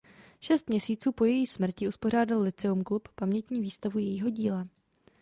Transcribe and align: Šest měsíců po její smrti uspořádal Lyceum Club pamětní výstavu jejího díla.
Šest 0.39 0.69
měsíců 0.69 1.11
po 1.11 1.25
její 1.25 1.47
smrti 1.47 1.87
uspořádal 1.87 2.41
Lyceum 2.41 2.83
Club 2.83 3.07
pamětní 3.15 3.61
výstavu 3.61 3.99
jejího 3.99 4.29
díla. 4.29 4.67